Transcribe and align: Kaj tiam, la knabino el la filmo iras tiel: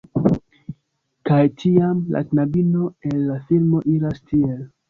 Kaj 1.29 1.41
tiam, 1.63 2.01
la 2.17 2.23
knabino 2.31 2.89
el 3.11 3.23
la 3.29 3.39
filmo 3.51 3.87
iras 3.95 4.21
tiel: 4.33 4.61